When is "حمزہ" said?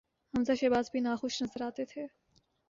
0.33-0.51